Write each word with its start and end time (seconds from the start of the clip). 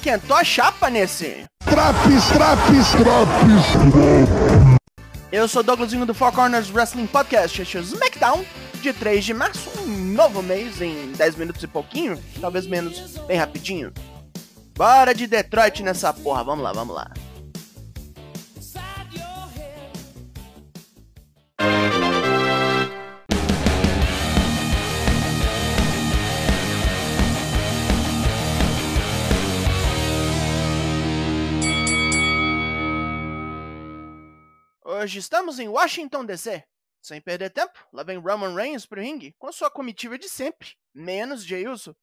esquentou 0.00 0.34
a 0.34 0.42
chapa 0.42 0.88
nesse. 0.88 1.44
Traps, 1.62 2.28
traps, 2.32 2.88
traps. 2.92 4.80
Eu 5.30 5.46
sou 5.46 5.62
Douglasinho 5.62 6.06
do 6.06 6.14
Four 6.14 6.32
Corners 6.32 6.70
Wrestling 6.70 7.06
Podcast, 7.06 7.60
este 7.60 7.76
é 7.76 7.80
o 7.80 7.82
SmackDown 7.82 8.44
de 8.80 8.94
3 8.94 9.22
de 9.22 9.34
março, 9.34 9.70
um 9.82 9.86
novo 10.14 10.42
mês 10.42 10.80
em 10.80 11.12
10 11.12 11.36
minutos 11.36 11.62
e 11.62 11.66
pouquinho, 11.66 12.18
talvez 12.40 12.66
menos, 12.66 13.18
bem 13.28 13.36
rapidinho. 13.36 13.92
Bora 14.74 15.14
de 15.14 15.26
Detroit 15.26 15.82
nessa 15.82 16.14
porra, 16.14 16.42
vamos 16.42 16.64
lá, 16.64 16.72
vamos 16.72 16.96
lá. 16.96 17.10
Hoje 35.02 35.18
estamos 35.18 35.58
em 35.58 35.66
Washington 35.66 36.26
DC. 36.26 36.62
Sem 37.00 37.22
perder 37.22 37.48
tempo, 37.48 37.88
lá 37.90 38.02
vem 38.02 38.18
Roman 38.18 38.54
Reigns 38.54 38.84
pro 38.84 39.00
ringue 39.00 39.34
com 39.38 39.50
sua 39.50 39.70
comitiva 39.70 40.18
de 40.18 40.28
sempre, 40.28 40.76
menos 40.92 41.42
Jey 41.42 41.66
Uso. 41.66 41.96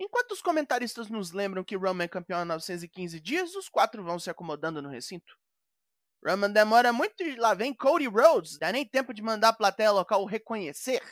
Enquanto 0.00 0.32
os 0.32 0.42
comentaristas 0.42 1.08
nos 1.08 1.30
lembram 1.30 1.62
que 1.62 1.76
Roman 1.76 2.02
é 2.02 2.08
campeão 2.08 2.40
há 2.40 2.44
915 2.44 3.20
dias, 3.20 3.54
os 3.54 3.68
quatro 3.68 4.02
vão 4.02 4.18
se 4.18 4.30
acomodando 4.30 4.82
no 4.82 4.88
recinto. 4.88 5.38
Roman 6.26 6.50
demora 6.50 6.92
muito 6.92 7.22
e 7.22 7.36
lá 7.36 7.54
vem 7.54 7.72
Cody 7.72 8.08
Rhodes, 8.08 8.58
dá 8.58 8.72
nem 8.72 8.84
tempo 8.84 9.14
de 9.14 9.22
mandar 9.22 9.50
a 9.50 9.56
plateia 9.56 9.92
local 9.92 10.24
reconhecer. 10.24 11.04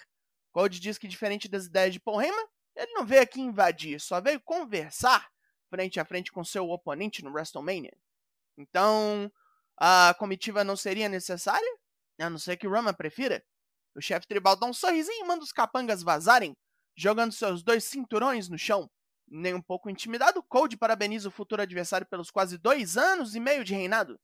Cody 0.50 0.80
diz 0.80 0.98
que 0.98 1.06
diferente 1.06 1.48
das 1.48 1.66
ideias 1.66 1.92
de 1.92 2.00
Paul 2.00 2.20
Heyman, 2.20 2.48
ele 2.74 2.92
não 2.94 3.06
veio 3.06 3.22
aqui 3.22 3.40
invadir, 3.40 4.00
só 4.00 4.20
veio 4.20 4.40
conversar 4.40 5.30
frente 5.70 6.00
a 6.00 6.04
frente 6.04 6.32
com 6.32 6.42
seu 6.42 6.68
oponente 6.68 7.22
no 7.22 7.30
WrestleMania. 7.30 7.96
Então, 8.58 9.32
a 9.84 10.14
comitiva 10.14 10.62
não 10.62 10.76
seria 10.76 11.08
necessária? 11.08 11.76
A 12.20 12.30
não 12.30 12.38
ser 12.38 12.56
que 12.56 12.68
o 12.68 12.70
Roman 12.70 12.94
prefira. 12.94 13.44
O 13.96 14.00
chefe 14.00 14.28
tribal 14.28 14.54
dá 14.54 14.64
um 14.64 14.72
sorrisinho 14.72 15.24
e 15.24 15.26
manda 15.26 15.42
os 15.42 15.50
capangas 15.50 16.04
vazarem, 16.04 16.56
jogando 16.96 17.32
seus 17.32 17.64
dois 17.64 17.82
cinturões 17.82 18.48
no 18.48 18.56
chão. 18.56 18.88
Nem 19.26 19.54
um 19.54 19.60
pouco 19.60 19.90
intimidado, 19.90 20.40
Cold 20.44 20.76
parabeniza 20.76 21.26
o 21.26 21.32
futuro 21.32 21.62
adversário 21.62 22.06
pelos 22.06 22.30
quase 22.30 22.58
dois 22.58 22.96
anos 22.96 23.34
e 23.34 23.40
meio 23.40 23.64
de 23.64 23.74
reinado. 23.74 24.20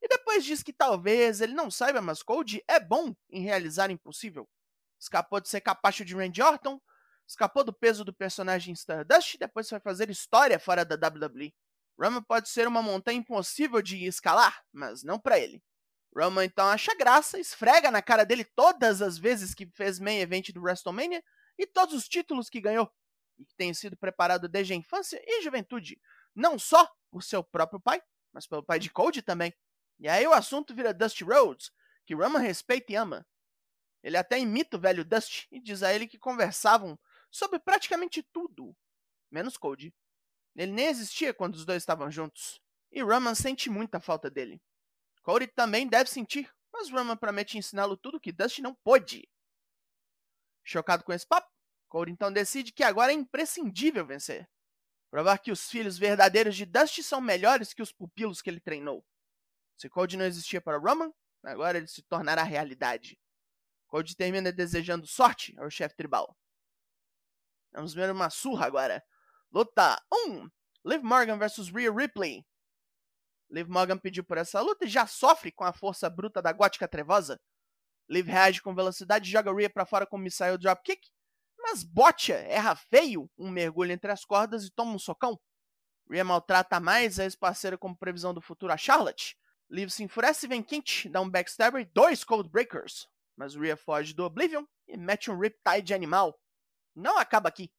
E 0.00 0.06
depois 0.06 0.44
diz 0.44 0.62
que 0.62 0.72
talvez 0.72 1.40
ele 1.40 1.54
não 1.54 1.72
saiba, 1.72 2.00
mas 2.00 2.22
Cold 2.22 2.62
é 2.68 2.78
bom 2.78 3.12
em 3.28 3.42
realizar 3.42 3.88
o 3.88 3.92
impossível. 3.92 4.48
Escapou 5.00 5.40
de 5.40 5.48
ser 5.48 5.60
capacho 5.60 6.04
de 6.04 6.14
Randy 6.14 6.40
Orton, 6.40 6.80
escapou 7.26 7.64
do 7.64 7.72
peso 7.72 8.04
do 8.04 8.14
personagem 8.14 8.72
Stardust 8.74 9.34
e 9.34 9.38
depois 9.38 9.68
foi 9.68 9.80
fazer 9.80 10.08
história 10.08 10.60
fora 10.60 10.84
da 10.84 10.94
WWE. 10.94 11.52
Roman 11.98 12.22
pode 12.22 12.48
ser 12.48 12.66
uma 12.66 12.82
montanha 12.82 13.18
impossível 13.18 13.80
de 13.80 14.04
escalar, 14.04 14.62
mas 14.72 15.02
não 15.02 15.18
para 15.18 15.38
ele. 15.38 15.62
Roman 16.16 16.44
então 16.44 16.66
acha 16.66 16.94
graça, 16.94 17.38
esfrega 17.38 17.90
na 17.90 18.02
cara 18.02 18.24
dele 18.24 18.44
todas 18.44 19.02
as 19.02 19.18
vezes 19.18 19.54
que 19.54 19.66
fez 19.74 19.98
main 19.98 20.18
event 20.18 20.50
do 20.52 20.62
WrestleMania 20.62 21.22
e 21.58 21.66
todos 21.66 21.94
os 21.94 22.08
títulos 22.08 22.48
que 22.48 22.60
ganhou, 22.60 22.90
e 23.38 23.44
que 23.44 23.54
tem 23.56 23.74
sido 23.74 23.96
preparado 23.96 24.48
desde 24.48 24.72
a 24.72 24.76
infância 24.76 25.20
e 25.24 25.42
juventude, 25.42 26.00
não 26.34 26.58
só 26.58 26.88
por 27.10 27.22
seu 27.22 27.42
próprio 27.42 27.80
pai, 27.80 28.00
mas 28.32 28.46
pelo 28.46 28.64
pai 28.64 28.78
de 28.78 28.90
Cody 28.90 29.22
também. 29.22 29.52
E 29.98 30.08
aí 30.08 30.26
o 30.26 30.32
assunto 30.32 30.74
vira 30.74 30.94
Dusty 30.94 31.24
Rhodes, 31.24 31.70
que 32.06 32.14
Roman 32.14 32.40
respeita 32.40 32.92
e 32.92 32.96
ama. 32.96 33.26
Ele 34.02 34.16
até 34.16 34.38
imita 34.38 34.76
o 34.76 34.80
velho 34.80 35.04
Dusty 35.04 35.48
e 35.50 35.60
diz 35.60 35.82
a 35.82 35.92
ele 35.94 36.06
que 36.06 36.18
conversavam 36.18 36.98
sobre 37.30 37.58
praticamente 37.58 38.22
tudo, 38.22 38.76
menos 39.30 39.56
Cody. 39.56 39.94
Ele 40.56 40.72
nem 40.72 40.86
existia 40.86 41.34
quando 41.34 41.54
os 41.54 41.64
dois 41.64 41.82
estavam 41.82 42.10
juntos, 42.10 42.60
e 42.92 43.02
Roman 43.02 43.34
sente 43.34 43.68
muita 43.68 44.00
falta 44.00 44.30
dele. 44.30 44.62
Cody 45.22 45.46
também 45.48 45.88
deve 45.88 46.10
sentir, 46.10 46.52
mas 46.72 46.90
Roman 46.90 47.16
promete 47.16 47.58
ensiná-lo 47.58 47.96
tudo 47.96 48.20
que 48.20 48.32
Dusty 48.32 48.62
não 48.62 48.74
pôde. 48.74 49.28
Chocado 50.62 51.02
com 51.02 51.12
esse 51.12 51.26
papo, 51.26 51.50
Cody 51.88 52.12
então 52.12 52.32
decide 52.32 52.72
que 52.72 52.82
agora 52.82 53.12
é 53.12 53.14
imprescindível 53.14 54.06
vencer. 54.06 54.48
Provar 55.10 55.38
que 55.38 55.52
os 55.52 55.68
filhos 55.68 55.96
verdadeiros 55.96 56.56
de 56.56 56.66
Dusty 56.66 57.02
são 57.02 57.20
melhores 57.20 57.72
que 57.72 57.82
os 57.82 57.92
pupilos 57.92 58.42
que 58.42 58.50
ele 58.50 58.60
treinou. 58.60 59.04
Se 59.76 59.88
Cody 59.88 60.16
não 60.16 60.24
existia 60.24 60.60
para 60.60 60.78
Roman, 60.78 61.12
agora 61.42 61.78
ele 61.78 61.86
se 61.86 62.02
tornará 62.02 62.42
realidade. 62.42 63.18
Cody 63.86 64.16
termina 64.16 64.50
desejando 64.50 65.06
sorte 65.06 65.54
ao 65.58 65.70
chefe 65.70 65.94
tribal. 65.94 66.36
Vamos 67.72 67.94
ver 67.94 68.10
uma 68.10 68.30
surra 68.30 68.66
agora. 68.66 69.04
Luta 69.54 70.02
1. 70.12 70.50
Liv 70.84 71.04
Morgan 71.04 71.38
vs 71.38 71.68
Rhea 71.68 71.92
Ripley. 71.92 72.44
Liv 73.48 73.68
Morgan 73.68 73.96
pediu 73.96 74.24
por 74.24 74.36
essa 74.36 74.60
luta 74.60 74.84
e 74.84 74.88
já 74.88 75.06
sofre 75.06 75.52
com 75.52 75.62
a 75.62 75.72
força 75.72 76.10
bruta 76.10 76.42
da 76.42 76.50
gótica 76.50 76.88
trevosa. 76.88 77.40
Liv 78.10 78.26
reage 78.26 78.60
com 78.60 78.74
velocidade 78.74 79.28
e 79.28 79.32
joga 79.32 79.54
Rhea 79.54 79.70
para 79.70 79.86
fora 79.86 80.08
com 80.08 80.16
um 80.16 80.20
missile 80.20 80.58
dropkick, 80.58 81.08
mas 81.56 81.84
Botcha 81.84 82.34
erra 82.34 82.74
feio 82.74 83.30
um 83.38 83.48
mergulho 83.48 83.92
entre 83.92 84.10
as 84.10 84.24
cordas 84.24 84.64
e 84.64 84.72
toma 84.72 84.92
um 84.92 84.98
socão. 84.98 85.38
Rhea 86.10 86.24
maltrata 86.24 86.80
mais 86.80 87.20
a 87.20 87.22
ex-parceira 87.22 87.78
como 87.78 87.96
previsão 87.96 88.34
do 88.34 88.40
futuro 88.40 88.72
a 88.72 88.76
Charlotte. 88.76 89.38
Liv 89.70 89.88
se 89.88 90.02
enfurece 90.02 90.46
e 90.46 90.48
vem 90.48 90.64
quente, 90.64 91.08
dá 91.08 91.20
um 91.20 91.30
backstabber 91.30 91.80
e 91.80 91.84
dois 91.94 92.24
cold 92.24 92.50
breakers. 92.50 93.06
Mas 93.36 93.54
Rhea 93.54 93.76
foge 93.76 94.14
do 94.14 94.24
Oblivion 94.24 94.64
e 94.88 94.96
mete 94.96 95.30
um 95.30 95.38
Riptide 95.38 95.94
animal. 95.94 96.36
Não 96.92 97.18
acaba 97.18 97.48
aqui. 97.48 97.70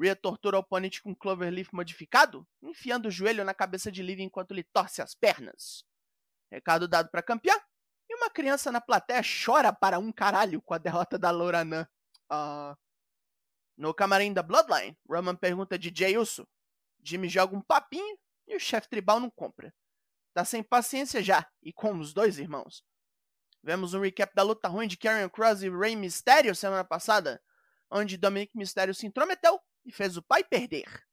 Rhea 0.00 0.14
tortura 0.14 0.56
o 0.56 0.60
oponente 0.60 1.02
com 1.02 1.14
Cloverleaf 1.14 1.74
modificado, 1.74 2.46
enfiando 2.62 3.08
o 3.08 3.10
joelho 3.10 3.44
na 3.44 3.52
cabeça 3.52 3.90
de 3.90 4.02
Liv 4.02 4.20
enquanto 4.20 4.54
lhe 4.54 4.62
torce 4.62 5.02
as 5.02 5.14
pernas. 5.14 5.84
Recado 6.50 6.86
dado 6.86 7.10
para 7.10 7.22
campeã, 7.22 7.54
e 8.08 8.14
uma 8.14 8.30
criança 8.30 8.70
na 8.70 8.80
plateia 8.80 9.20
chora 9.22 9.72
para 9.72 9.98
um 9.98 10.12
caralho 10.12 10.62
com 10.62 10.72
a 10.72 10.78
derrota 10.78 11.18
da 11.18 11.30
Loranã. 11.30 11.86
Uh... 12.30 12.76
No 13.76 13.92
camarim 13.92 14.32
da 14.32 14.42
Bloodline, 14.42 14.96
Roman 15.08 15.36
pergunta 15.36 15.78
de 15.78 15.92
Jay 15.94 16.16
Uso. 16.16 16.48
Jimmy 17.02 17.28
joga 17.28 17.56
um 17.56 17.62
papinho 17.62 18.18
e 18.46 18.56
o 18.56 18.60
chefe 18.60 18.88
tribal 18.88 19.20
não 19.20 19.30
compra. 19.30 19.74
Tá 20.32 20.44
sem 20.44 20.62
paciência 20.62 21.22
já, 21.22 21.48
e 21.62 21.72
com 21.72 21.98
os 21.98 22.12
dois 22.12 22.38
irmãos. 22.38 22.84
Vemos 23.62 23.94
um 23.94 24.00
recap 24.00 24.34
da 24.34 24.42
luta 24.42 24.68
ruim 24.68 24.88
de 24.88 24.96
Karrion 24.96 25.28
Cross 25.28 25.62
e 25.62 25.70
Rey 25.70 25.96
Mysterio 25.96 26.54
semana 26.54 26.84
passada, 26.84 27.42
onde 27.90 28.16
Dominic 28.16 28.56
Mysterio 28.56 28.94
se 28.94 29.06
intrometeu 29.06 29.60
e 29.88 29.92
fez 29.92 30.16
o 30.18 30.22
pai 30.22 30.44
perder. 30.44 31.04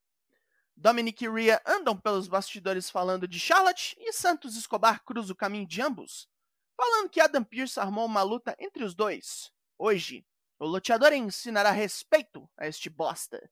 Dominic 0.75 1.23
e 1.23 1.29
Rhea 1.29 1.61
andam 1.65 1.97
pelos 1.97 2.27
bastidores 2.27 2.89
falando 2.89 3.25
de 3.27 3.39
Charlotte 3.39 3.95
e 3.97 4.11
Santos 4.11 4.57
Escobar 4.57 5.01
cruza 5.05 5.31
o 5.31 5.35
caminho 5.35 5.65
de 5.65 5.81
ambos, 5.81 6.29
falando 6.75 7.09
que 7.09 7.21
Adam 7.21 7.43
Pearce 7.43 7.79
armou 7.79 8.05
uma 8.05 8.21
luta 8.21 8.53
entre 8.59 8.83
os 8.83 8.93
dois. 8.93 9.49
Hoje, 9.77 10.25
o 10.59 10.65
luteador 10.67 11.13
ensinará 11.13 11.71
respeito 11.71 12.49
a 12.57 12.67
este 12.67 12.89
bosta. 12.89 13.49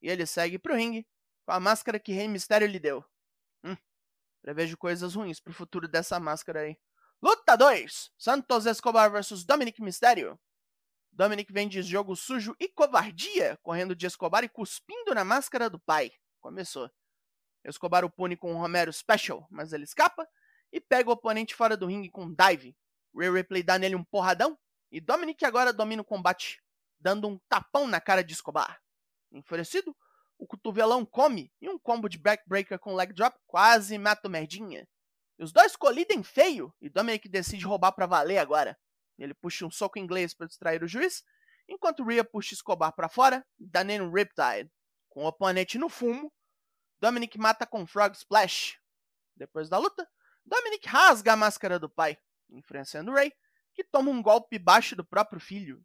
E 0.00 0.08
ele 0.08 0.24
segue 0.24 0.58
pro 0.58 0.76
ringue 0.76 1.06
com 1.44 1.52
a 1.52 1.60
máscara 1.60 1.98
que 1.98 2.12
Rei 2.12 2.28
Mistério 2.28 2.68
lhe 2.68 2.78
deu. 2.78 3.04
Hum, 3.64 3.76
prevejo 4.40 4.76
coisas 4.76 5.16
ruins 5.16 5.40
pro 5.40 5.52
futuro 5.52 5.88
dessa 5.88 6.20
máscara 6.20 6.60
aí. 6.60 6.78
Luta 7.20 7.56
2: 7.56 8.12
Santos 8.16 8.66
Escobar 8.66 9.10
vs 9.10 9.44
Dominic 9.44 9.82
Mistério. 9.82 10.38
Dominic 11.12 11.52
vem 11.52 11.68
de 11.68 11.82
jogo 11.82 12.16
sujo 12.16 12.56
e 12.58 12.68
covardia, 12.68 13.58
correndo 13.62 13.94
de 13.94 14.06
Escobar 14.06 14.44
e 14.44 14.48
cuspindo 14.48 15.14
na 15.14 15.22
máscara 15.22 15.68
do 15.68 15.78
pai. 15.78 16.10
Começou. 16.40 16.90
Escobar 17.62 18.02
o 18.02 18.10
pune 18.10 18.34
com 18.34 18.52
um 18.52 18.58
Romero 18.58 18.90
Special, 18.90 19.46
mas 19.50 19.74
ele 19.74 19.84
escapa 19.84 20.26
e 20.72 20.80
pega 20.80 21.10
o 21.10 21.12
oponente 21.12 21.54
fora 21.54 21.76
do 21.76 21.86
ringue 21.86 22.10
com 22.10 22.24
um 22.24 22.34
dive. 22.34 22.74
Ray 23.14 23.30
Ripley 23.30 23.62
dá 23.62 23.78
nele 23.78 23.94
um 23.94 24.02
porradão 24.02 24.58
e 24.90 25.00
Dominic 25.00 25.44
agora 25.44 25.72
domina 25.72 26.00
o 26.00 26.04
combate, 26.04 26.62
dando 26.98 27.28
um 27.28 27.38
tapão 27.46 27.86
na 27.86 28.00
cara 28.00 28.24
de 28.24 28.32
Escobar. 28.32 28.80
Enfurecido, 29.30 29.94
o 30.38 30.46
cotovelão 30.46 31.04
come 31.04 31.52
e 31.60 31.68
um 31.68 31.78
combo 31.78 32.08
de 32.08 32.18
backbreaker 32.18 32.78
com 32.78 32.94
leg 32.94 33.12
drop 33.12 33.38
quase 33.46 33.98
mata 33.98 34.28
o 34.28 34.30
merdinha. 34.30 34.88
Os 35.38 35.52
dois 35.52 35.76
colidem 35.76 36.22
feio 36.22 36.74
e 36.80 36.88
Dominic 36.88 37.28
decide 37.28 37.66
roubar 37.66 37.92
para 37.92 38.06
valer 38.06 38.38
agora. 38.38 38.78
Ele 39.18 39.34
puxa 39.34 39.66
um 39.66 39.70
soco 39.70 39.98
inglês 39.98 40.34
para 40.34 40.46
distrair 40.46 40.82
o 40.82 40.88
juiz, 40.88 41.24
enquanto 41.68 42.04
Rhea 42.04 42.24
puxa 42.24 42.54
Escobar 42.54 42.92
para 42.92 43.08
fora 43.08 43.46
e 43.58 43.66
dá 43.66 43.84
nele 43.84 44.04
um 44.04 44.12
Riptide. 44.12 44.70
Com 45.08 45.24
o 45.24 45.26
oponente 45.26 45.78
no 45.78 45.88
fumo, 45.88 46.32
Dominic 47.00 47.38
mata 47.38 47.66
com 47.66 47.86
Frog 47.86 48.14
Splash. 48.14 48.78
Depois 49.36 49.68
da 49.68 49.78
luta, 49.78 50.08
Dominic 50.44 50.88
rasga 50.88 51.32
a 51.32 51.36
máscara 51.36 51.78
do 51.78 51.88
pai, 51.88 52.18
influenciando 52.50 53.12
Ray, 53.12 53.32
que 53.74 53.84
toma 53.84 54.10
um 54.10 54.22
golpe 54.22 54.58
baixo 54.58 54.94
do 54.94 55.04
próprio 55.04 55.40
filho. 55.40 55.84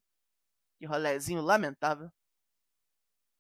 Que 0.78 0.86
rolezinho 0.86 1.42
lamentável. 1.42 2.12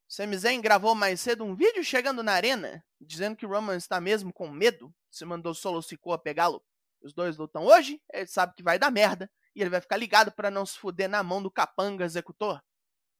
Sami 0.07 0.37
Zayn 0.37 0.61
gravou 0.61 0.95
mais 0.95 1.19
cedo 1.19 1.43
um 1.43 1.53
vídeo 1.53 1.83
chegando 1.83 2.23
na 2.23 2.31
arena, 2.31 2.83
dizendo 2.99 3.35
que 3.35 3.45
Roman 3.45 3.75
está 3.75 3.99
mesmo 3.99 4.31
com 4.31 4.49
medo, 4.49 4.93
se 5.11 5.25
mandou 5.25 5.53
Solo 5.53 5.81
Sikoa 5.81 6.17
pegá-lo. 6.17 6.63
Os 7.01 7.13
dois 7.13 7.37
lutam 7.37 7.65
hoje, 7.65 8.01
ele 8.11 8.25
sabe 8.25 8.55
que 8.55 8.63
vai 8.63 8.79
dar 8.79 8.89
merda, 8.89 9.29
e 9.57 9.61
ele 9.61 9.71
vai 9.71 9.81
ficar 9.81 9.97
ligado 9.97 10.31
para 10.31 10.51
não 10.51 10.67
se 10.67 10.77
fuder 10.77 11.09
na 11.09 11.23
mão 11.23 11.41
do 11.41 11.49
capanga 11.49 12.05
executor. 12.05 12.63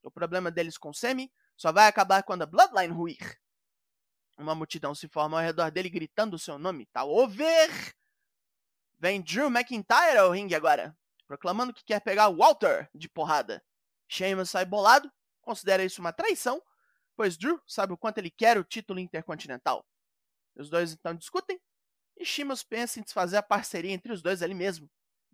O 0.04 0.12
problema 0.12 0.52
deles 0.52 0.78
com 0.78 0.94
Semi 0.94 1.34
só 1.56 1.72
vai 1.72 1.88
acabar 1.88 2.22
quando 2.22 2.44
a 2.44 2.46
Bloodline 2.46 2.94
ruir. 2.94 3.42
Uma 4.38 4.54
multidão 4.54 4.94
se 4.94 5.08
forma 5.08 5.40
ao 5.40 5.44
redor 5.44 5.72
dele 5.72 5.90
gritando 5.90 6.38
seu 6.38 6.60
nome. 6.60 6.86
Tá 6.94 7.04
over! 7.04 7.96
Vem 9.00 9.20
Drew 9.20 9.48
McIntyre 9.48 10.20
ao 10.20 10.30
ringue 10.30 10.54
agora, 10.54 10.96
proclamando 11.26 11.74
que 11.74 11.84
quer 11.84 12.02
pegar 12.02 12.30
Walter 12.30 12.88
de 12.94 13.10
porrada. 13.10 13.66
Sheamus 14.08 14.52
sai 14.52 14.64
bolado, 14.64 15.12
considera 15.42 15.84
isso 15.84 16.02
uma 16.02 16.14
traição, 16.14 16.62
pois 17.16 17.36
Drew 17.36 17.60
sabe 17.66 17.94
o 17.94 17.98
quanto 17.98 18.20
ele 18.20 18.30
quer 18.30 18.60
o 18.60 18.64
título 18.64 19.00
intercontinental. 19.00 19.84
Os 20.56 20.70
dois 20.70 20.94
então 20.94 21.16
discutem, 21.16 21.60
e 22.16 22.24
Sheamus 22.24 22.64
pensa 22.64 23.00
em 23.00 23.04
desfazer 23.04 23.38
a 23.38 23.44
parceria 23.44 23.92
entre 23.92 24.14
os 24.14 24.22
dois 24.22 24.44
ali 24.44 24.54
mesmo. 24.54 24.88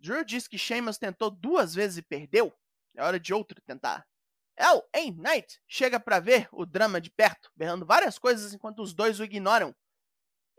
Drew 0.04 0.22
diz 0.22 0.46
que 0.46 0.58
Sheamus 0.58 0.98
tentou 0.98 1.30
duas 1.30 1.74
vezes 1.74 1.96
e 1.96 2.02
perdeu. 2.02 2.54
É 2.94 3.02
hora 3.02 3.18
de 3.18 3.32
outro 3.32 3.58
tentar. 3.62 4.06
L.A. 4.54 5.00
Knight 5.10 5.58
chega 5.66 5.98
para 5.98 6.20
ver 6.20 6.46
o 6.52 6.66
drama 6.66 7.00
de 7.00 7.10
perto, 7.10 7.50
berrando 7.56 7.86
várias 7.86 8.18
coisas 8.18 8.52
enquanto 8.52 8.82
os 8.82 8.92
dois 8.92 9.18
o 9.18 9.24
ignoram. 9.24 9.74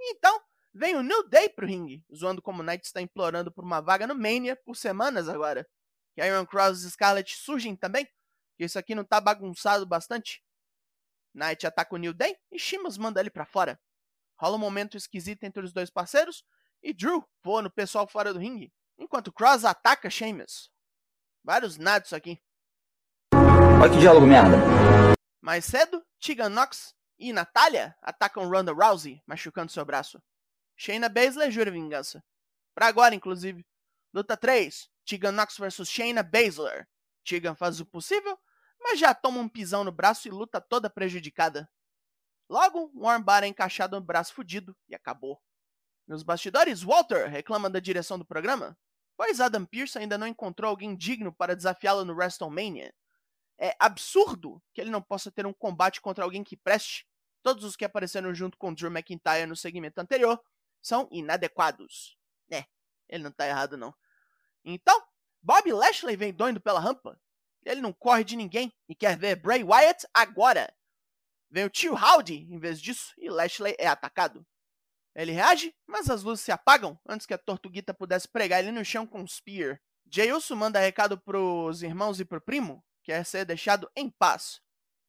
Então, 0.01 0.41
vem 0.73 0.95
o 0.95 1.03
New 1.03 1.29
Day 1.29 1.47
pro 1.47 1.67
ringue, 1.67 2.03
zoando 2.13 2.41
como 2.41 2.63
Knight 2.63 2.87
está 2.87 2.99
implorando 2.99 3.51
por 3.51 3.63
uma 3.63 3.81
vaga 3.81 4.07
no 4.07 4.15
Mania 4.15 4.55
por 4.55 4.75
semanas 4.75 5.29
agora. 5.29 5.63
Que 6.15 6.25
Iron 6.25 6.47
Cross 6.47 6.81
e 6.81 6.89
Scarlett 6.89 7.35
surgem 7.35 7.75
também, 7.75 8.05
que 8.57 8.65
isso 8.65 8.79
aqui 8.79 8.95
não 8.95 9.05
tá 9.05 9.21
bagunçado 9.21 9.85
bastante. 9.85 10.43
Knight 11.35 11.67
ataca 11.67 11.93
o 11.93 11.99
New 11.99 12.15
Day 12.15 12.35
e 12.51 12.57
Sheamus 12.57 12.97
manda 12.97 13.19
ele 13.19 13.29
para 13.29 13.45
fora. 13.45 13.79
Rola 14.39 14.55
um 14.55 14.59
momento 14.59 14.97
esquisito 14.97 15.43
entre 15.43 15.63
os 15.63 15.71
dois 15.71 15.91
parceiros 15.91 16.43
e 16.81 16.91
Drew 16.91 17.23
voa 17.43 17.61
no 17.61 17.69
pessoal 17.69 18.07
fora 18.07 18.33
do 18.33 18.39
ringue, 18.39 18.73
enquanto 18.97 19.31
Cross 19.31 19.65
ataca 19.65 20.09
Sheamus. 20.09 20.71
Vários 21.43 21.77
nados 21.77 22.13
aqui. 22.13 22.41
Olha 23.33 23.91
que 23.91 23.99
diálogo 23.99 24.25
merda. 24.25 24.57
Mais 25.41 25.65
cedo, 25.65 26.03
Tegan 26.19 26.49
Knox 26.49 26.95
e 27.19 27.31
Natália 27.31 27.95
atacam 28.01 28.49
Ronda 28.49 28.73
Rousey, 28.73 29.21
machucando 29.25 29.71
seu 29.71 29.85
braço. 29.85 30.21
Shayna 30.75 31.07
Baszler 31.07 31.51
jura 31.51 31.71
vingança. 31.71 32.23
Pra 32.73 32.87
agora, 32.87 33.15
inclusive. 33.15 33.65
Luta 34.13 34.35
3. 34.35 34.89
Tegan 35.05 35.31
Knox 35.31 35.57
vs 35.57 35.87
Shayna 35.87 36.23
Baszler. 36.23 36.87
Tegan 37.23 37.55
faz 37.55 37.79
o 37.79 37.85
possível, 37.85 38.37
mas 38.79 38.99
já 38.99 39.13
toma 39.13 39.39
um 39.39 39.49
pisão 39.49 39.83
no 39.83 39.91
braço 39.91 40.27
e 40.27 40.31
luta 40.31 40.59
toda 40.59 40.89
prejudicada. 40.89 41.69
Logo, 42.49 42.91
um 42.93 43.07
armbar 43.07 43.43
é 43.43 43.47
encaixado 43.47 43.99
no 43.99 44.05
braço 44.05 44.33
fudido 44.33 44.75
e 44.87 44.95
acabou. 44.95 45.41
Nos 46.07 46.21
bastidores, 46.21 46.83
Walter 46.83 47.27
reclama 47.27 47.69
da 47.69 47.79
direção 47.79 48.19
do 48.19 48.25
programa, 48.25 48.77
pois 49.17 49.41
Adam 49.41 49.65
Pearce 49.65 49.97
ainda 49.97 50.17
não 50.17 50.27
encontrou 50.27 50.69
alguém 50.69 50.95
digno 50.95 51.33
para 51.33 51.55
desafiá-lo 51.55 52.05
no 52.05 52.13
WrestleMania. 52.13 52.93
É 53.57 53.75
absurdo 53.79 54.61
que 54.73 54.81
ele 54.81 54.89
não 54.89 55.01
possa 55.01 55.31
ter 55.31 55.45
um 55.45 55.53
combate 55.53 56.01
contra 56.01 56.23
alguém 56.23 56.43
que 56.43 56.57
preste. 56.57 57.07
Todos 57.41 57.63
os 57.63 57.75
que 57.75 57.85
apareceram 57.85 58.33
junto 58.35 58.57
com 58.57 58.73
Drew 58.73 58.91
McIntyre 58.91 59.45
no 59.45 59.55
segmento 59.55 59.99
anterior 59.99 60.39
são 60.81 61.07
inadequados. 61.11 62.17
É, 62.51 62.65
ele 63.07 63.23
não 63.23 63.31
tá 63.31 63.47
errado 63.47 63.77
não. 63.77 63.93
Então, 64.63 65.01
Bob 65.41 65.71
Lashley 65.71 66.15
vem 66.15 66.33
doido 66.33 66.59
pela 66.59 66.79
rampa. 66.79 67.19
Ele 67.63 67.81
não 67.81 67.93
corre 67.93 68.23
de 68.23 68.35
ninguém 68.35 68.73
e 68.87 68.93
quer 68.93 69.17
ver 69.17 69.35
Bray 69.35 69.63
Wyatt 69.63 70.05
agora. 70.13 70.71
Vem 71.49 71.65
o 71.65 71.69
tio 71.69 71.95
Howdy 71.95 72.47
em 72.51 72.59
vez 72.59 72.79
disso 72.81 73.13
e 73.17 73.29
Lashley 73.29 73.75
é 73.79 73.87
atacado. 73.87 74.45
Ele 75.15 75.31
reage, 75.31 75.73
mas 75.87 76.09
as 76.09 76.23
luzes 76.23 76.43
se 76.43 76.51
apagam 76.51 76.99
antes 77.07 77.25
que 77.25 77.33
a 77.33 77.37
Tortuguita 77.37 77.93
pudesse 77.93 78.27
pregar 78.27 78.59
ele 78.59 78.71
no 78.71 78.83
chão 78.83 79.07
com 79.07 79.21
um 79.21 79.27
spear. 79.27 79.79
Uso 80.35 80.55
manda 80.55 80.79
recado 80.79 81.17
pros 81.17 81.81
irmãos 81.81 82.19
e 82.19 82.25
pro 82.25 82.41
primo, 82.41 82.83
quer 83.01 83.25
ser 83.25 83.45
deixado 83.45 83.89
em 83.95 84.09
paz. 84.09 84.61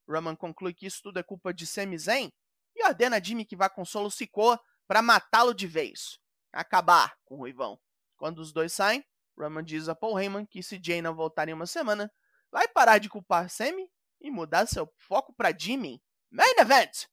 Roman 0.08 0.36
conclui 0.36 0.72
que 0.72 0.86
isso 0.86 1.02
tudo 1.02 1.18
é 1.18 1.22
culpa 1.22 1.52
de 1.52 1.66
Sami 1.66 1.98
Zayn 1.98 2.30
e 2.74 2.86
ordena 2.86 3.16
a 3.16 3.20
Jimmy 3.20 3.44
que 3.44 3.56
vá 3.56 3.68
com 3.68 3.84
Solo 3.84 4.10
Sikoa 4.10 4.60
para 4.86 5.02
matá-lo 5.02 5.52
de 5.52 5.66
vez. 5.66 6.18
Acabar 6.52 7.16
com 7.24 7.34
o 7.34 7.38
Ruivão. 7.38 7.78
Quando 8.16 8.38
os 8.38 8.52
dois 8.52 8.72
saem, 8.72 9.04
Roman 9.36 9.64
diz 9.64 9.88
a 9.88 9.94
Paul 9.94 10.18
Heyman 10.18 10.46
que 10.46 10.62
se 10.62 10.80
Jay 10.82 11.02
não 11.02 11.14
voltar 11.14 11.48
em 11.48 11.52
uma 11.52 11.66
semana, 11.66 12.10
vai 12.50 12.68
parar 12.68 12.98
de 12.98 13.08
culpar 13.08 13.50
Sami 13.50 13.90
e 14.20 14.30
mudar 14.30 14.66
seu 14.66 14.90
foco 14.96 15.34
para 15.34 15.56
Jimmy. 15.56 16.00
Main 16.30 16.54
Event! 16.58 17.06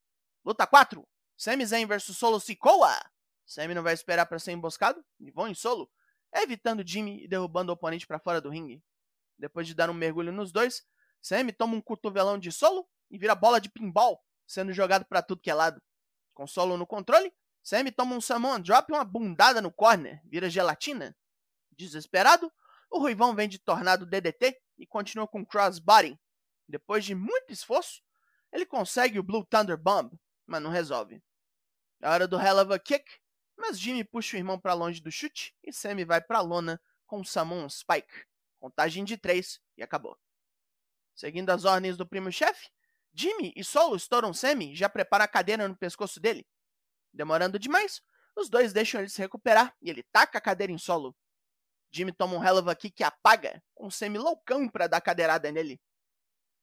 Luta 0.46 0.68
4. 0.68 1.06
Sami 1.36 1.66
Zayn 1.66 1.86
vs 1.86 2.16
Solo 2.18 2.40
Sikoa. 2.40 2.98
Sami 3.46 3.74
não 3.74 3.84
vai 3.84 3.94
esperar 3.94 4.26
para 4.26 4.40
ser 4.40 4.52
emboscado 4.52 5.04
e 5.20 5.32
vão 5.32 5.48
em 5.48 5.54
solo, 5.54 5.90
evitando 6.34 6.88
Jimmy 6.88 7.24
e 7.24 7.28
derrubando 7.28 7.72
o 7.72 7.74
oponente 7.74 8.08
para 8.08 8.20
fora 8.20 8.40
do 8.40 8.50
ringue. 8.50 8.84
Depois 9.38 9.68
de 9.68 9.74
dar 9.74 9.90
um 9.90 9.94
mergulho 9.94 10.32
nos 10.32 10.52
dois, 10.52 10.86
Sammy 11.22 11.52
toma 11.52 11.76
um 11.76 11.82
cotovelão 11.82 12.38
de 12.38 12.52
solo 12.52 12.88
e 13.10 13.18
vira 13.18 13.36
bola 13.36 13.60
de 13.60 13.70
pinball, 13.70 14.24
sendo 14.46 14.74
jogado 14.74 15.06
para 15.06 15.22
tudo 15.22 15.42
que 15.42 15.50
é 15.50 15.54
lado. 15.54 15.82
Com 16.34 16.48
solo 16.48 16.78
no 16.78 16.88
controle, 16.88 17.34
Sammy 17.62 17.92
toma 17.92 18.16
um 18.16 18.22
Samoan 18.22 18.62
Drop 18.62 18.90
e 18.90 18.96
uma 18.96 19.06
bundada 19.06 19.62
no 19.62 19.72
corner, 19.72 20.22
vira 20.26 20.50
gelatina. 20.50 21.16
Desesperado, 21.72 22.52
o 22.90 23.00
Ruivão 23.00 23.34
vem 23.34 23.48
de 23.48 23.58
tornado 23.58 24.06
DDT 24.06 24.60
e 24.78 24.86
continua 24.86 25.28
com 25.28 25.46
crossbody. 25.46 26.20
Depois 26.68 27.06
de 27.06 27.16
muito 27.16 27.52
esforço, 27.52 28.02
ele 28.52 28.66
consegue 28.66 29.18
o 29.18 29.24
Blue 29.24 29.46
Thunder 29.46 29.78
Bomb, 29.78 30.12
mas 30.46 30.62
não 30.62 30.70
resolve. 30.70 31.24
É 32.02 32.10
hora 32.10 32.28
do 32.28 32.40
Hell 32.40 32.60
of 32.60 32.74
a 32.74 32.80
Kick, 32.80 33.20
mas 33.58 33.80
Jimmy 33.80 34.04
puxa 34.04 34.36
o 34.36 34.40
irmão 34.40 34.60
para 34.60 34.74
longe 34.74 35.02
do 35.02 35.12
chute 35.12 35.56
e 35.64 35.72
Sammy 35.72 36.04
vai 36.04 36.22
para 36.22 36.42
lona 36.42 36.82
com 37.06 37.22
o 37.22 37.26
Samoan 37.26 37.70
Spike. 37.70 38.26
Contagem 38.60 39.04
de 39.04 39.18
três 39.18 39.60
e 39.78 39.84
acabou. 39.84 40.18
Seguindo 41.16 41.50
as 41.50 41.66
ordens 41.66 41.96
do 41.96 42.08
primo-chefe, 42.08 42.70
Jimmy 43.14 43.54
e 43.56 43.64
Solo 43.64 43.96
estouram 43.96 44.34
Sammy 44.34 44.72
e 44.72 44.76
já 44.76 44.90
preparam 44.90 45.26
a 45.26 45.28
cadeira 45.28 45.68
no 45.68 45.78
pescoço 45.78 46.20
dele. 46.20 46.48
Demorando 47.14 47.60
demais, 47.60 48.02
os 48.36 48.50
dois 48.50 48.74
deixam 48.74 49.02
ele 49.02 49.10
se 49.10 49.22
recuperar 49.22 49.76
e 49.82 49.90
ele 49.90 50.04
taca 50.12 50.40
a 50.40 50.42
cadeira 50.42 50.74
em 50.74 50.78
Solo. 50.78 51.16
Jimmy 51.92 52.12
toma 52.12 52.36
um 52.36 52.44
hell 52.44 52.58
of 52.58 52.70
a 52.70 52.76
kick 52.76 52.96
que 52.96 53.04
apaga, 53.04 53.64
com 53.76 53.92
Sammy 53.92 54.18
loucão 54.18 54.68
para 54.68 54.88
dar 54.88 55.00
cadeirada 55.00 55.52
nele. 55.52 55.80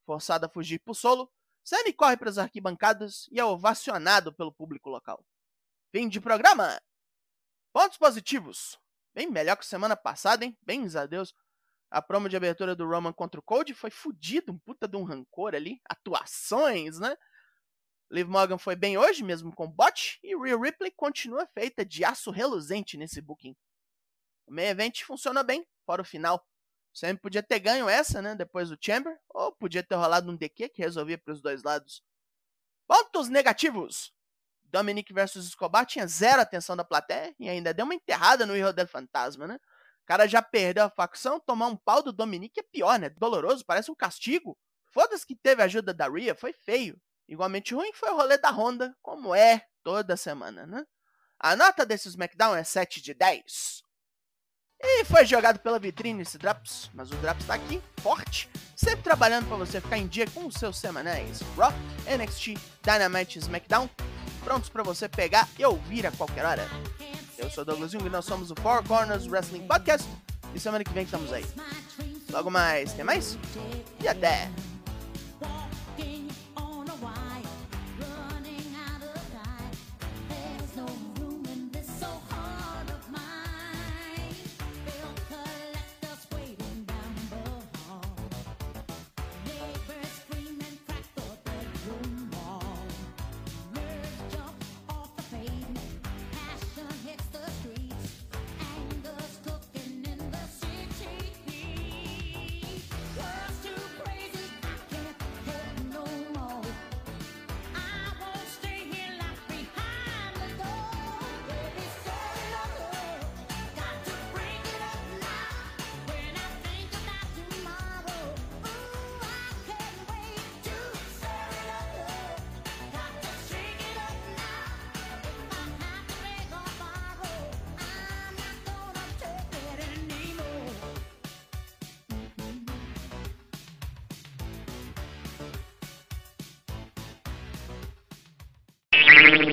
Forçado 0.04 0.46
a 0.46 0.48
fugir 0.48 0.80
por 0.80 0.94
Solo, 0.94 1.32
Sammy 1.64 1.92
corre 1.92 2.16
para 2.16 2.30
as 2.30 2.38
arquibancadas 2.38 3.28
e 3.30 3.38
é 3.38 3.44
ovacionado 3.44 4.32
pelo 4.32 4.52
público 4.52 4.88
local. 4.88 5.24
Fim 5.92 6.08
de 6.08 6.20
programa! 6.20 6.80
Pontos 7.72 7.98
positivos. 7.98 8.78
Bem 9.14 9.30
melhor 9.30 9.56
que 9.56 9.66
semana 9.66 9.96
passada, 9.96 10.44
hein? 10.44 10.56
Bens 10.62 10.96
a 10.96 11.06
Deus. 11.06 11.34
A 11.90 12.00
promo 12.00 12.28
de 12.28 12.36
abertura 12.36 12.76
do 12.76 12.86
Roman 12.86 13.12
contra 13.12 13.40
o 13.40 13.42
Code 13.42 13.74
foi 13.74 13.90
fudido, 13.90 14.52
um 14.52 14.58
puta 14.58 14.86
de 14.86 14.96
um 14.96 15.02
rancor 15.02 15.54
ali. 15.54 15.80
Atuações, 15.88 16.98
né? 16.98 17.16
Liv 18.10 18.28
Morgan 18.28 18.58
foi 18.58 18.74
bem 18.74 18.98
hoje, 18.98 19.22
mesmo 19.22 19.54
com 19.54 19.70
bot, 19.70 20.18
e 20.22 20.36
Rhea 20.36 20.56
Ripley 20.56 20.90
continua 20.90 21.46
feita 21.54 21.84
de 21.84 22.04
aço 22.04 22.30
reluzente 22.30 22.96
nesse 22.96 23.20
booking. 23.20 23.56
O 24.46 24.52
main 24.52 24.66
event 24.66 25.02
funciona 25.02 25.44
bem, 25.44 25.64
fora 25.86 26.02
o 26.02 26.04
final. 26.04 26.44
Sempre 26.92 27.22
podia 27.22 27.42
ter 27.42 27.60
ganho 27.60 27.88
essa, 27.88 28.20
né, 28.20 28.34
depois 28.34 28.68
do 28.68 28.78
Chamber, 28.80 29.16
ou 29.28 29.52
podia 29.52 29.82
ter 29.82 29.94
rolado 29.94 30.30
um 30.30 30.36
DQ 30.36 30.68
que 30.70 30.82
resolvia 30.82 31.16
para 31.16 31.32
os 31.32 31.40
dois 31.40 31.62
lados. 31.62 32.02
Pontos 32.86 33.28
negativos. 33.28 34.12
Dominic 34.64 35.12
versus 35.12 35.46
Escobar 35.46 35.86
tinha 35.86 36.06
zero 36.06 36.42
atenção 36.42 36.76
da 36.76 36.84
plateia 36.84 37.34
e 37.38 37.48
ainda 37.48 37.74
deu 37.74 37.84
uma 37.84 37.94
enterrada 37.94 38.46
no 38.46 38.56
Hero 38.56 38.72
del 38.72 38.86
Fantasma, 38.86 39.46
né? 39.46 39.58
cara 40.10 40.26
já 40.26 40.42
perdeu 40.42 40.82
a 40.82 40.90
facção, 40.90 41.38
tomar 41.38 41.68
um 41.68 41.76
pau 41.76 42.02
do 42.02 42.12
Dominique 42.12 42.58
é 42.58 42.64
pior, 42.64 42.98
né? 42.98 43.10
Doloroso, 43.10 43.64
parece 43.64 43.92
um 43.92 43.94
castigo. 43.94 44.58
Foda-se 44.90 45.24
que 45.24 45.36
teve 45.36 45.62
a 45.62 45.66
ajuda 45.66 45.94
da 45.94 46.08
Rhea, 46.08 46.34
foi 46.34 46.52
feio. 46.52 47.00
Igualmente 47.28 47.72
ruim 47.76 47.92
foi 47.92 48.10
o 48.10 48.16
rolê 48.16 48.36
da 48.36 48.50
Honda, 48.50 48.92
como 49.00 49.32
é 49.32 49.64
toda 49.84 50.16
semana, 50.16 50.66
né? 50.66 50.84
A 51.38 51.54
nota 51.54 51.86
desse 51.86 52.08
SmackDown 52.08 52.56
é 52.56 52.64
7 52.64 53.00
de 53.00 53.14
10. 53.14 53.84
E 54.82 55.04
foi 55.04 55.26
jogado 55.26 55.58
pela 55.58 55.78
vitrine 55.78 56.22
esse 56.22 56.38
Drops, 56.38 56.90
mas 56.94 57.10
o 57.10 57.14
Drops 57.16 57.44
tá 57.46 57.54
aqui, 57.54 57.82
forte, 58.00 58.48
sempre 58.74 59.02
trabalhando 59.02 59.46
para 59.46 59.58
você 59.58 59.80
ficar 59.80 59.98
em 59.98 60.06
dia 60.06 60.26
com 60.30 60.46
os 60.46 60.54
seus 60.54 60.78
semanais 60.78 61.40
Raw, 61.56 61.72
NXT, 62.06 62.54
Dynamite 62.82 63.38
e 63.38 63.42
SmackDown, 63.42 63.88
prontos 64.42 64.70
para 64.70 64.82
você 64.82 65.08
pegar 65.08 65.46
e 65.58 65.64
ouvir 65.64 66.06
a 66.06 66.12
qualquer 66.12 66.46
hora. 66.46 66.66
Eu 67.36 67.50
sou 67.50 67.64
Douglas 67.64 67.90
Jung 67.90 68.06
e 68.06 68.10
nós 68.10 68.24
somos 68.24 68.50
o 68.50 68.54
Four 68.56 68.82
Corners 68.84 69.26
Wrestling 69.26 69.66
Podcast. 69.66 70.06
E 70.54 70.60
semana 70.60 70.84
que 70.84 70.92
vem 70.92 71.04
estamos 71.04 71.32
aí. 71.32 71.44
Logo 72.30 72.50
mais, 72.50 72.92
tem 72.92 73.04
mais? 73.04 73.38
E 74.02 74.08
até! 74.08 74.50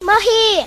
Mohi! 0.08 0.66